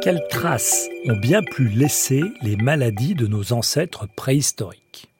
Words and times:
Quelles 0.00 0.26
traces 0.30 0.88
ont 1.06 1.16
bien 1.18 1.42
pu 1.42 1.68
laisser 1.68 2.22
les 2.40 2.56
maladies 2.56 3.14
de 3.14 3.26
nos 3.26 3.52
ancêtres 3.52 4.08
préhistoriques? 4.16 5.10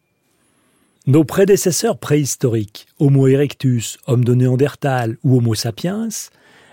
Nos 1.06 1.24
prédécesseurs 1.24 1.98
préhistoriques, 1.98 2.86
Homo 2.98 3.26
erectus, 3.28 3.98
homme 4.06 4.24
de 4.24 4.32
Néandertal 4.34 5.18
ou 5.22 5.36
Homo 5.36 5.54
sapiens, 5.54 6.08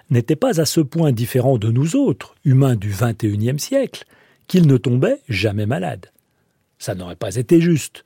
n'étaient 0.09 0.38
pas 0.38 0.61
à 0.61 0.65
ce 0.65 0.79
point 0.79 1.11
différents 1.11 1.57
de 1.57 1.69
nous 1.69 1.97
autres, 1.97 2.35
humains 2.45 2.77
du 2.77 2.91
XXIe 2.97 3.59
siècle, 3.59 4.05
qu'ils 4.47 4.67
ne 4.67 4.77
tombaient 4.77 5.19
jamais 5.27 5.65
malades. 5.65 6.11
Ça 6.79 6.95
n'aurait 6.95 7.17
pas 7.17 7.35
été 7.35 7.59
juste. 7.59 8.05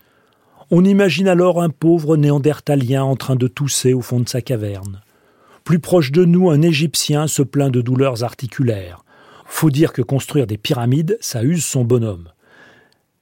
On 0.74 0.86
imagine 0.86 1.28
alors 1.28 1.62
un 1.62 1.70
pauvre 1.70 2.16
néandertalien 2.16 3.04
en 3.04 3.18
train 3.18 3.36
de 3.36 3.50
tousser 3.50 3.94
au 3.94 4.00
fond 4.00 4.22
de 4.22 4.30
sa 4.30 4.42
caverne. 4.42 5.02
Plus 5.66 5.80
proche 5.80 6.14
de 6.14 6.24
nous, 6.24 6.50
un 6.50 6.62
Égyptien 6.62 7.28
se 7.28 7.42
plaint 7.42 7.70
de 7.70 7.82
douleurs 7.82 8.24
articulaires. 8.24 9.04
Faut 9.46 9.70
dire 9.70 9.92
que 9.92 10.02
construire 10.02 10.48
des 10.48 10.58
pyramides, 10.58 11.18
ça 11.20 11.44
use 11.44 11.66
son 11.66 11.84
bonhomme. 11.84 12.30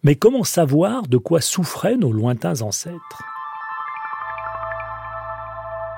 Mais 0.03 0.15
comment 0.15 0.43
savoir 0.43 1.07
de 1.07 1.17
quoi 1.17 1.41
souffraient 1.41 1.97
nos 1.97 2.11
lointains 2.11 2.61
ancêtres? 2.61 3.23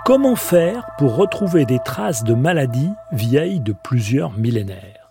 Comment 0.05 0.37
faire 0.37 0.87
pour 0.97 1.17
retrouver 1.17 1.65
des 1.65 1.79
traces 1.83 2.23
de 2.23 2.33
maladies 2.33 2.93
vieilles 3.11 3.59
de 3.59 3.75
plusieurs 3.83 4.37
millénaires? 4.37 5.09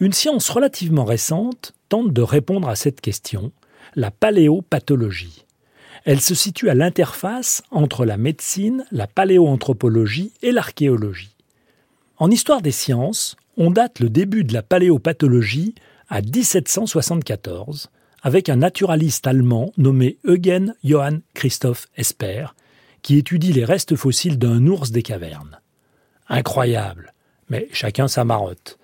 Une 0.00 0.12
science 0.12 0.50
relativement 0.50 1.04
récente 1.04 1.72
tente 1.88 2.12
de 2.12 2.22
répondre 2.22 2.68
à 2.68 2.76
cette 2.76 3.00
question, 3.00 3.52
la 3.94 4.10
paléopathologie. 4.10 5.44
Elle 6.04 6.20
se 6.20 6.34
situe 6.34 6.70
à 6.70 6.74
l'interface 6.74 7.62
entre 7.70 8.04
la 8.04 8.16
médecine, 8.16 8.84
la 8.90 9.06
paléoanthropologie 9.06 10.32
et 10.42 10.52
l'archéologie. 10.52 11.34
En 12.16 12.30
histoire 12.30 12.62
des 12.62 12.70
sciences, 12.70 13.36
on 13.56 13.70
date 13.70 14.00
le 14.00 14.08
début 14.08 14.44
de 14.44 14.52
la 14.52 14.62
paléopathologie 14.62 15.74
à 16.08 16.22
1774 16.22 17.90
avec 18.22 18.48
un 18.48 18.56
naturaliste 18.56 19.26
allemand 19.26 19.72
nommé 19.76 20.18
Eugen 20.26 20.74
Johann 20.84 21.22
Christoph 21.34 21.88
Esper 21.96 22.46
qui 23.02 23.16
étudie 23.16 23.52
les 23.52 23.64
restes 23.64 23.96
fossiles 23.96 24.38
d'un 24.38 24.66
ours 24.66 24.90
des 24.90 25.02
cavernes. 25.02 25.60
Incroyable, 26.28 27.14
mais 27.48 27.68
chacun 27.72 28.08
sa 28.08 28.24
marotte. 28.24 28.78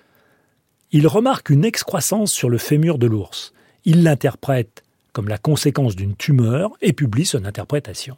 Il 0.93 1.07
remarque 1.07 1.51
une 1.51 1.65
excroissance 1.65 2.33
sur 2.33 2.49
le 2.49 2.59
fémur 2.59 2.99
de 2.99 3.07
l'ours. 3.07 3.53
Il 3.85 4.03
l'interprète 4.03 4.83
comme 5.17 5.29
la 5.31 5.39
conséquence 5.39 5.97
d'une 5.97 6.15
tumeur 6.15 6.73
et 6.83 6.93
publie 6.93 7.25
son 7.25 7.47
interprétation. 7.47 8.17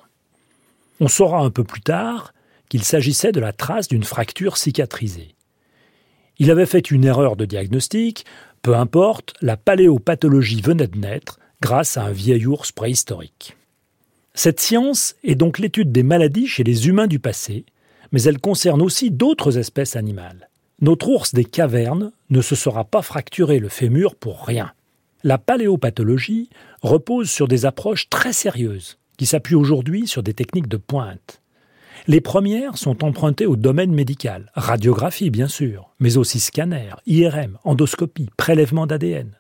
On 0.98 1.06
saura 1.06 1.42
un 1.42 1.50
peu 1.50 1.62
plus 1.62 1.80
tard 1.80 2.34
qu'il 2.68 2.82
s'agissait 2.82 3.30
de 3.30 3.38
la 3.38 3.52
trace 3.52 3.86
d'une 3.86 4.02
fracture 4.02 4.56
cicatrisée. 4.56 5.36
Il 6.38 6.50
avait 6.50 6.66
fait 6.66 6.90
une 6.90 7.04
erreur 7.04 7.36
de 7.36 7.44
diagnostic, 7.44 8.26
peu 8.62 8.74
importe, 8.74 9.34
la 9.40 9.56
paléopathologie 9.56 10.60
venait 10.60 10.88
de 10.88 10.98
naître 10.98 11.38
grâce 11.62 11.96
à 11.96 12.02
un 12.02 12.10
vieil 12.10 12.46
ours 12.46 12.72
préhistorique. 12.72 13.56
Cette 14.34 14.58
science 14.58 15.14
est 15.22 15.36
donc 15.36 15.60
l'étude 15.60 15.92
des 15.92 16.02
maladies 16.02 16.48
chez 16.48 16.64
les 16.64 16.88
humains 16.88 17.06
du 17.06 17.20
passé, 17.20 17.64
mais 18.10 18.22
elle 18.24 18.40
concerne 18.40 18.82
aussi 18.82 19.12
d'autres 19.12 19.56
espèces 19.56 19.94
animales. 19.94 20.48
Notre 20.80 21.06
ours 21.06 21.32
des 21.32 21.44
cavernes 21.44 22.10
ne 22.30 22.40
se 22.40 22.56
sera 22.56 22.82
pas 22.82 23.02
fracturé 23.02 23.60
le 23.60 23.68
fémur 23.68 24.16
pour 24.16 24.44
rien. 24.44 24.72
La 25.24 25.38
paléopathologie 25.38 26.48
repose 26.82 27.30
sur 27.30 27.48
des 27.48 27.66
approches 27.66 28.08
très 28.08 28.32
sérieuses, 28.32 28.98
qui 29.16 29.26
s'appuient 29.26 29.54
aujourd'hui 29.54 30.06
sur 30.06 30.22
des 30.22 30.34
techniques 30.34 30.68
de 30.68 30.76
pointe. 30.76 31.42
Les 32.06 32.20
premières 32.20 32.78
sont 32.78 33.04
empruntées 33.04 33.46
au 33.46 33.56
domaine 33.56 33.92
médical, 33.92 34.50
radiographie 34.54 35.30
bien 35.30 35.48
sûr, 35.48 35.90
mais 35.98 36.16
aussi 36.16 36.38
scanner, 36.38 36.90
IRM, 37.06 37.58
endoscopie, 37.64 38.30
prélèvement 38.36 38.86
d'ADN 38.86 39.38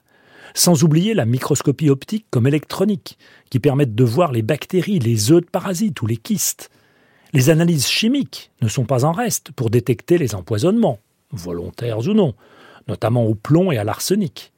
sans 0.54 0.82
oublier 0.82 1.14
la 1.14 1.26
microscopie 1.26 1.90
optique 1.90 2.26
comme 2.30 2.46
électronique, 2.46 3.18
qui 3.50 3.60
permettent 3.60 3.94
de 3.94 4.04
voir 4.04 4.32
les 4.32 4.42
bactéries, 4.42 4.98
les 4.98 5.30
œufs 5.30 5.40
de 5.40 5.50
parasites 5.50 6.00
ou 6.02 6.06
les 6.06 6.16
kystes. 6.16 6.70
Les 7.32 7.50
analyses 7.50 7.86
chimiques 7.86 8.50
ne 8.62 8.68
sont 8.68 8.84
pas 8.84 9.04
en 9.04 9.12
reste 9.12 9.52
pour 9.52 9.70
détecter 9.70 10.18
les 10.18 10.34
empoisonnements, 10.34 10.98
volontaires 11.32 11.98
ou 11.98 12.14
non, 12.14 12.34
notamment 12.88 13.24
au 13.24 13.34
plomb 13.34 13.70
et 13.70 13.78
à 13.78 13.84
l'arsenic. 13.84 14.52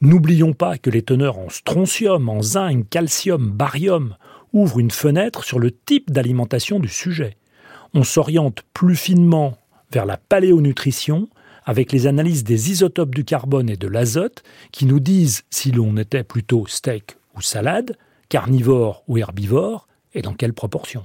N'oublions 0.00 0.52
pas 0.52 0.76
que 0.76 0.90
les 0.90 1.02
teneurs 1.02 1.38
en 1.38 1.48
strontium, 1.48 2.28
en 2.28 2.42
zinc, 2.42 2.88
calcium, 2.90 3.50
barium 3.50 4.16
ouvrent 4.52 4.80
une 4.80 4.90
fenêtre 4.90 5.44
sur 5.44 5.58
le 5.58 5.70
type 5.70 6.10
d'alimentation 6.10 6.80
du 6.80 6.88
sujet. 6.88 7.36
On 7.94 8.02
s'oriente 8.02 8.62
plus 8.72 8.96
finement 8.96 9.56
vers 9.92 10.06
la 10.06 10.16
paléonutrition 10.16 11.28
avec 11.64 11.92
les 11.92 12.06
analyses 12.06 12.44
des 12.44 12.70
isotopes 12.70 13.14
du 13.14 13.24
carbone 13.24 13.70
et 13.70 13.76
de 13.76 13.88
l'azote 13.88 14.42
qui 14.72 14.84
nous 14.84 15.00
disent 15.00 15.44
si 15.50 15.70
l'on 15.70 15.96
était 15.96 16.24
plutôt 16.24 16.66
steak 16.66 17.16
ou 17.36 17.40
salade, 17.40 17.96
carnivore 18.28 19.02
ou 19.08 19.18
herbivore, 19.18 19.88
et 20.12 20.22
dans 20.22 20.34
quelle 20.34 20.52
proportion. 20.52 21.04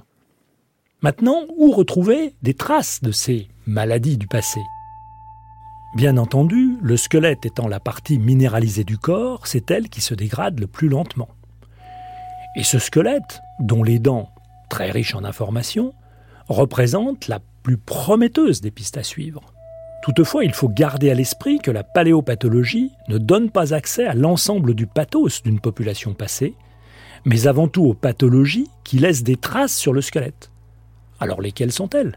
Maintenant, 1.02 1.46
où 1.56 1.72
retrouver 1.72 2.34
des 2.42 2.54
traces 2.54 3.02
de 3.02 3.10
ces 3.10 3.48
maladies 3.66 4.18
du 4.18 4.26
passé? 4.26 4.60
Bien 5.96 6.18
entendu, 6.18 6.76
le 6.80 6.96
squelette 6.96 7.44
étant 7.44 7.66
la 7.66 7.80
partie 7.80 8.20
minéralisée 8.20 8.84
du 8.84 8.96
corps, 8.96 9.48
c'est 9.48 9.72
elle 9.72 9.88
qui 9.88 10.00
se 10.00 10.14
dégrade 10.14 10.60
le 10.60 10.68
plus 10.68 10.88
lentement. 10.88 11.28
Et 12.54 12.62
ce 12.62 12.78
squelette, 12.78 13.40
dont 13.58 13.82
les 13.82 13.98
dents, 13.98 14.30
très 14.68 14.92
riches 14.92 15.16
en 15.16 15.24
informations, 15.24 15.92
représente 16.48 17.26
la 17.26 17.40
plus 17.64 17.76
prometteuse 17.76 18.60
des 18.60 18.70
pistes 18.70 18.98
à 18.98 19.02
suivre. 19.02 19.42
Toutefois, 20.02 20.44
il 20.44 20.54
faut 20.54 20.68
garder 20.68 21.10
à 21.10 21.14
l'esprit 21.14 21.58
que 21.58 21.72
la 21.72 21.82
paléopathologie 21.82 22.92
ne 23.08 23.18
donne 23.18 23.50
pas 23.50 23.74
accès 23.74 24.06
à 24.06 24.14
l'ensemble 24.14 24.74
du 24.74 24.86
pathos 24.86 25.42
d'une 25.42 25.60
population 25.60 26.14
passée, 26.14 26.54
mais 27.24 27.48
avant 27.48 27.66
tout 27.66 27.84
aux 27.84 27.94
pathologies 27.94 28.70
qui 28.84 28.98
laissent 28.98 29.24
des 29.24 29.36
traces 29.36 29.76
sur 29.76 29.92
le 29.92 30.02
squelette. 30.02 30.52
Alors 31.18 31.40
lesquelles 31.40 31.72
sont-elles? 31.72 32.16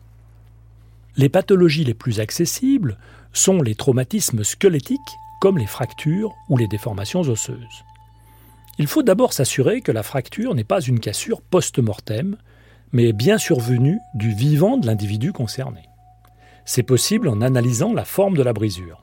Les 1.16 1.30
pathologies 1.30 1.84
les 1.84 1.94
plus 1.94 2.20
accessibles 2.20 2.98
sont 3.34 3.62
les 3.62 3.76
traumatismes 3.76 4.44
squelettiques 4.44 5.00
comme 5.40 5.58
les 5.58 5.68
fractures 5.68 6.34
ou 6.50 6.58
les 6.58 6.68
déformations 6.68 7.22
osseuses. 7.22 7.84
Il 8.80 8.88
faut 8.88 9.04
d'abord 9.04 9.34
s'assurer 9.34 9.82
que 9.82 9.92
la 9.92 10.02
fracture 10.02 10.56
n'est 10.56 10.64
pas 10.64 10.82
une 10.82 11.00
cassure 11.00 11.42
post-mortem, 11.42 12.38
mais 12.92 13.14
bien 13.14 13.38
survenue 13.38 14.00
du 14.16 14.34
vivant 14.34 14.78
de 14.78 14.88
l'individu 14.88 15.32
concerné. 15.32 15.82
C'est 16.66 16.84
possible 16.84 17.28
en 17.28 17.42
analysant 17.42 17.94
la 17.94 18.06
forme 18.06 18.36
de 18.36 18.42
la 18.44 18.54
brisure. 18.54 19.02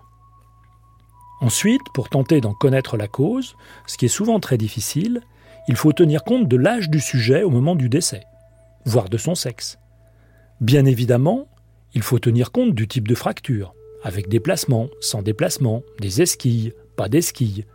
Ensuite, 1.41 1.82
pour 1.94 2.09
tenter 2.09 2.41
d'en 2.41 2.54
connaître 2.54 2.97
la 2.97 3.06
cause, 3.06 3.54
ce 3.87 3.97
qui 3.97 4.06
est 4.06 4.09
souvent 4.09 4.41
très 4.41 4.59
difficile, 4.59 5.21
il 5.69 5.77
faut 5.77 5.92
tenir 5.92 6.25
compte 6.25 6.48
de 6.48 6.56
l'âge 6.56 6.91
du 6.91 7.00
sujet 7.00 7.42
au 7.42 7.50
moment 7.50 7.77
du 7.77 7.88
décès, 7.88 8.25
voire 8.84 9.09
de 9.09 9.19
son 9.19 9.34
sexe. 9.34 9.78
Bien 10.60 10.84
évidemment, 10.84 11.47
il 11.95 12.03
faut 12.03 12.19
tenir 12.19 12.53
compte 12.53 12.75
du 12.75 12.87
type 12.87 13.09
de 13.09 13.15
fracture, 13.15 13.75
avec 14.03 14.28
déplacement, 14.28 14.89
sans 15.01 15.23
déplacement, 15.23 15.83
des 16.01 16.23
esquilles, 16.23 16.73
pas 16.97 17.09
d'esquilles, 17.09 17.67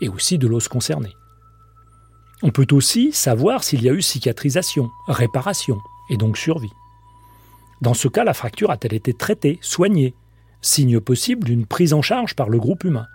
et 0.00 0.08
aussi 0.08 0.38
de 0.38 0.46
l'os 0.46 0.68
concerné. 0.68 1.10
On 2.42 2.50
peut 2.50 2.66
aussi 2.72 3.12
savoir 3.12 3.64
s'il 3.64 3.82
y 3.82 3.88
a 3.88 3.92
eu 3.92 4.02
cicatrisation, 4.02 4.90
réparation, 5.08 5.78
et 6.10 6.16
donc 6.16 6.36
survie. 6.36 6.72
Dans 7.80 7.94
ce 7.94 8.08
cas, 8.08 8.24
la 8.24 8.34
fracture 8.34 8.70
a-t-elle 8.70 8.94
été 8.94 9.14
traitée, 9.14 9.58
soignée? 9.62 10.14
Signe 10.60 11.00
possible 11.00 11.44
d'une 11.44 11.66
prise 11.66 11.92
en 11.92 12.02
charge 12.02 12.34
par 12.34 12.48
le 12.48 12.58
groupe 12.58 12.84
humain. 12.84 13.06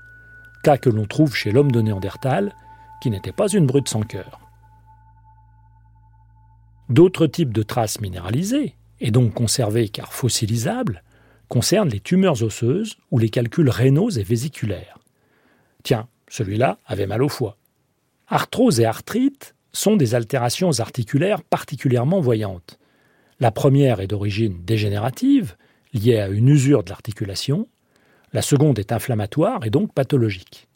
Cas 0.64 0.78
que 0.78 0.90
l'on 0.90 1.06
trouve 1.06 1.36
chez 1.36 1.52
l'homme 1.52 1.72
de 1.72 1.82
Néandertal, 1.82 2.56
qui 3.02 3.10
n'était 3.10 3.32
pas 3.32 3.48
une 3.48 3.66
brute 3.66 3.88
sans 3.88 4.02
cœur. 4.02 4.40
D'autres 6.90 7.28
types 7.28 7.54
de 7.54 7.64
traces 7.64 8.02
minéralisées, 8.02 8.76
et 9.02 9.12
donc 9.12 9.34
conservées 9.34 9.90
car 9.90 10.14
fossilisables, 10.14 11.04
concernent 11.48 11.90
les 11.90 12.00
tumeurs 12.00 12.44
osseuses 12.44 12.98
ou 13.12 13.18
les 13.18 13.30
calculs 13.30 13.70
rénaux 13.70 14.10
et 14.12 14.24
vésiculaires. 14.24 15.00
Tiens, 15.84 16.08
celui-là 16.30 16.78
avait 16.86 17.08
mal 17.08 17.24
au 17.24 17.30
foie. 17.30 17.58
Arthrose 18.28 18.80
et 18.80 18.86
arthrite 18.86 19.56
sont 19.72 19.96
des 19.96 20.16
altérations 20.16 20.80
articulaires 20.80 21.44
particulièrement 21.44 22.20
voyantes. 22.20 22.80
La 23.40 23.52
première 23.52 24.00
est 24.00 24.08
d'origine 24.08 24.64
dégénérative, 24.64 25.56
liée 25.94 26.20
à 26.20 26.28
une 26.28 26.50
usure 26.50 26.84
de 26.84 26.90
l'articulation. 26.90 27.68
La 28.34 28.42
seconde 28.42 28.78
est 28.78 28.92
inflammatoire 28.92 29.66
et 29.66 29.70
donc 29.70 29.94
pathologique. 29.94 30.68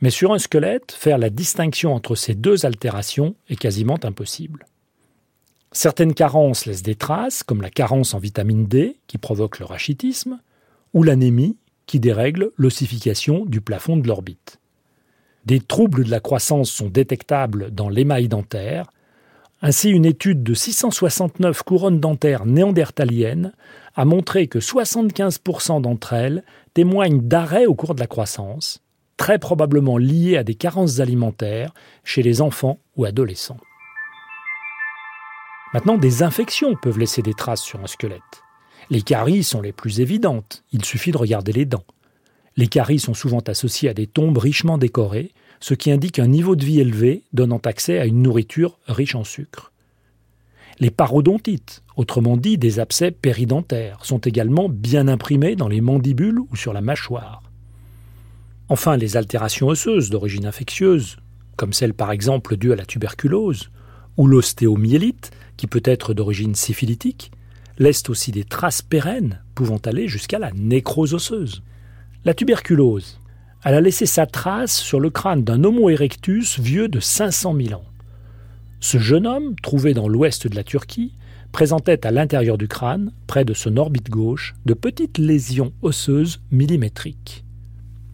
Mais 0.00 0.10
sur 0.10 0.32
un 0.32 0.38
squelette, 0.38 0.92
faire 0.92 1.18
la 1.18 1.30
distinction 1.30 1.94
entre 1.94 2.14
ces 2.14 2.34
deux 2.34 2.66
altérations 2.66 3.34
est 3.48 3.56
quasiment 3.56 3.98
impossible. 4.02 4.66
Certaines 5.72 6.14
carences 6.14 6.66
laissent 6.66 6.82
des 6.82 6.94
traces, 6.94 7.42
comme 7.42 7.62
la 7.62 7.70
carence 7.70 8.14
en 8.14 8.18
vitamine 8.18 8.66
D 8.66 8.98
qui 9.06 9.18
provoque 9.18 9.58
le 9.58 9.64
rachitisme, 9.64 10.40
ou 10.92 11.02
l'anémie 11.02 11.56
qui 11.86 11.98
dérègle 11.98 12.50
l'ossification 12.56 13.44
du 13.46 13.60
plafond 13.60 13.96
de 13.96 14.06
l'orbite. 14.06 14.58
Des 15.46 15.60
troubles 15.60 16.04
de 16.04 16.10
la 16.10 16.20
croissance 16.20 16.70
sont 16.70 16.88
détectables 16.88 17.70
dans 17.72 17.88
l'émail 17.88 18.28
dentaire, 18.28 18.86
Ainsi, 19.64 19.90
une 19.90 20.04
étude 20.04 20.42
de 20.42 20.54
669 20.54 21.62
couronnes 21.62 22.00
dentaires 22.00 22.46
néandertaliennes 22.46 23.52
a 23.94 24.04
montré 24.04 24.48
que 24.48 24.58
75% 24.58 25.80
d'entre 25.80 26.14
elles 26.14 26.42
témoignent 26.74 27.20
d'arrêt 27.20 27.66
au 27.66 27.76
cours 27.76 27.94
de 27.94 28.00
la 28.00 28.08
croissance, 28.08 28.82
très 29.16 29.38
probablement 29.38 29.98
liés 29.98 30.36
à 30.36 30.42
des 30.42 30.56
carences 30.56 30.98
alimentaires 30.98 31.72
chez 32.02 32.24
les 32.24 32.40
enfants 32.40 32.80
ou 32.96 33.04
adolescents. 33.04 33.58
Maintenant, 35.74 35.96
des 35.96 36.22
infections 36.22 36.76
peuvent 36.76 36.98
laisser 36.98 37.22
des 37.22 37.34
traces 37.34 37.62
sur 37.62 37.80
un 37.80 37.86
squelette. 37.86 38.20
Les 38.90 39.02
caries 39.02 39.42
sont 39.42 39.62
les 39.62 39.72
plus 39.72 40.00
évidentes, 40.00 40.64
il 40.72 40.84
suffit 40.84 41.12
de 41.12 41.16
regarder 41.16 41.52
les 41.52 41.64
dents. 41.64 41.84
Les 42.56 42.66
caries 42.66 42.98
sont 42.98 43.14
souvent 43.14 43.40
associées 43.40 43.88
à 43.88 43.94
des 43.94 44.06
tombes 44.06 44.36
richement 44.36 44.76
décorées, 44.76 45.32
ce 45.60 45.72
qui 45.72 45.90
indique 45.90 46.18
un 46.18 46.26
niveau 46.26 46.56
de 46.56 46.64
vie 46.64 46.80
élevé 46.80 47.22
donnant 47.32 47.60
accès 47.64 47.98
à 47.98 48.04
une 48.04 48.20
nourriture 48.20 48.78
riche 48.86 49.14
en 49.14 49.24
sucre. 49.24 49.72
Les 50.78 50.90
parodontites, 50.90 51.82
autrement 51.96 52.36
dit 52.36 52.58
des 52.58 52.78
abcès 52.78 53.10
péridentaires, 53.10 54.04
sont 54.04 54.18
également 54.18 54.68
bien 54.68 55.08
imprimés 55.08 55.56
dans 55.56 55.68
les 55.68 55.80
mandibules 55.80 56.40
ou 56.40 56.56
sur 56.56 56.72
la 56.72 56.80
mâchoire. 56.80 57.42
Enfin, 58.68 58.96
les 58.96 59.16
altérations 59.16 59.68
osseuses 59.68 60.10
d'origine 60.10 60.46
infectieuse, 60.46 61.16
comme 61.56 61.72
celle 61.72 61.94
par 61.94 62.12
exemple 62.12 62.56
due 62.56 62.72
à 62.72 62.76
la 62.76 62.84
tuberculose, 62.84 63.70
ou 64.16 64.26
l'ostéomyélite, 64.26 65.30
qui 65.56 65.66
peut 65.66 65.82
être 65.84 66.14
d'origine 66.14 66.54
syphilitique, 66.54 67.32
laissent 67.78 68.08
aussi 68.08 68.32
des 68.32 68.44
traces 68.44 68.82
pérennes 68.82 69.40
pouvant 69.54 69.78
aller 69.84 70.08
jusqu'à 70.08 70.38
la 70.38 70.50
nécrose 70.52 71.14
osseuse. 71.14 71.62
La 72.24 72.34
tuberculose, 72.34 73.18
elle 73.64 73.74
a 73.74 73.80
laissé 73.80 74.06
sa 74.06 74.26
trace 74.26 74.76
sur 74.76 75.00
le 75.00 75.10
crâne 75.10 75.44
d'un 75.44 75.64
Homo 75.64 75.88
erectus 75.88 76.58
vieux 76.58 76.88
de 76.88 77.00
500 77.00 77.56
000 77.56 77.80
ans. 77.80 77.84
Ce 78.80 78.98
jeune 78.98 79.26
homme, 79.26 79.54
trouvé 79.62 79.94
dans 79.94 80.08
l'ouest 80.08 80.48
de 80.48 80.56
la 80.56 80.64
Turquie, 80.64 81.12
présentait 81.52 82.04
à 82.06 82.10
l'intérieur 82.10 82.58
du 82.58 82.66
crâne, 82.66 83.12
près 83.26 83.44
de 83.44 83.54
son 83.54 83.76
orbite 83.76 84.10
gauche, 84.10 84.54
de 84.66 84.74
petites 84.74 85.18
lésions 85.18 85.72
osseuses 85.82 86.40
millimétriques. 86.50 87.44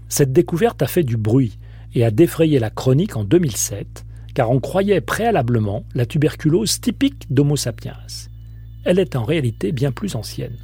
Cette 0.09 0.33
découverte 0.33 0.83
a 0.83 0.87
fait 0.87 1.05
du 1.05 1.17
bruit 1.17 1.59
et 1.94 2.05
a 2.05 2.11
défrayé 2.11 2.59
la 2.59 2.71
chronique 2.71 3.17
en 3.17 3.25
2007, 3.25 4.05
car 4.38 4.52
on 4.52 4.61
croyait 4.61 5.00
préalablement 5.00 5.85
la 5.96 6.06
tuberculose 6.06 6.81
typique 6.81 7.26
d'Homo 7.29 7.56
sapiens. 7.56 7.96
Elle 8.85 9.00
est 9.00 9.17
en 9.17 9.25
réalité 9.25 9.73
bien 9.73 9.90
plus 9.90 10.14
ancienne. 10.14 10.56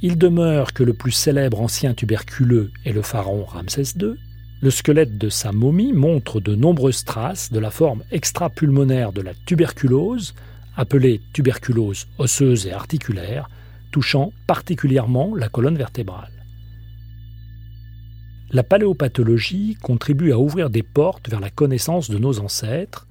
Il 0.00 0.16
demeure 0.16 0.72
que 0.72 0.82
le 0.82 0.94
plus 0.94 1.10
célèbre 1.10 1.60
ancien 1.60 1.92
tuberculeux 1.92 2.70
est 2.86 2.94
le 2.94 3.02
pharaon 3.02 3.44
Ramsès 3.44 3.92
II. 4.00 4.14
Le 4.62 4.70
squelette 4.70 5.18
de 5.18 5.28
sa 5.28 5.52
momie 5.52 5.92
montre 5.92 6.40
de 6.40 6.54
nombreuses 6.54 7.04
traces 7.04 7.52
de 7.52 7.58
la 7.58 7.70
forme 7.70 8.04
extrapulmonaire 8.10 9.12
de 9.12 9.20
la 9.20 9.34
tuberculose, 9.34 10.34
appelée 10.74 11.20
tuberculose 11.34 12.06
osseuse 12.16 12.66
et 12.66 12.72
articulaire, 12.72 13.50
touchant 13.90 14.32
particulièrement 14.46 15.34
la 15.36 15.50
colonne 15.50 15.76
vertébrale. 15.76 16.33
La 18.54 18.62
paléopathologie 18.62 19.76
contribue 19.82 20.30
à 20.30 20.38
ouvrir 20.38 20.70
des 20.70 20.84
portes 20.84 21.28
vers 21.28 21.40
la 21.40 21.50
connaissance 21.50 22.08
de 22.08 22.18
nos 22.18 22.38
ancêtres, 22.38 23.08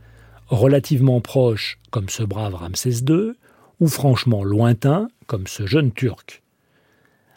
relativement 0.48 1.20
proches 1.20 1.80
comme 1.92 2.08
ce 2.08 2.24
brave 2.24 2.56
Ramsès 2.56 3.04
II, 3.06 3.34
ou 3.82 3.90
franchement 3.90 4.46
lointains 4.46 5.10
comme 5.28 5.48
ce 5.48 5.66
jeune 5.66 5.92
Turc. 5.92 6.44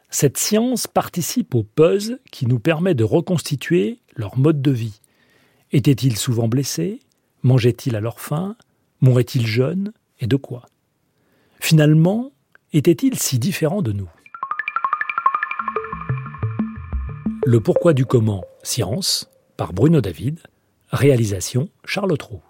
Cette 0.09 0.39
science 0.39 0.87
participe 0.87 1.57
au 1.57 1.65
puzzle 1.65 2.21
qui 2.31 2.47
nous 2.47 2.61
permet 2.61 2.95
de 2.95 3.03
reconstituer 3.03 3.99
leur 4.15 4.39
mode 4.39 4.63
de 4.63 4.71
vie. 4.71 5.01
Étaient-ils 5.73 6.17
souvent 6.17 6.47
blessés 6.47 7.01
Mangeaient-ils 7.43 7.97
à 7.97 8.01
leur 8.01 8.21
faim? 8.21 8.55
Mouraient-ils 9.01 9.49
jeunes 9.49 9.93
Et 10.21 10.29
de 10.29 10.37
quoi? 10.37 10.67
Finalement, 11.59 12.31
étaient-ils 12.73 13.19
si 13.19 13.41
différents 13.41 13.83
de 13.83 13.91
nous? 13.91 14.09
Le 17.49 17.61
pourquoi 17.61 17.93
du 17.93 18.07
comment, 18.07 18.45
science, 18.65 19.31
par 19.57 19.73
Bruno 19.73 20.01
David, 20.01 20.41
réalisation 20.91 21.69
Charles 21.85 22.19
Trou. 22.19 22.43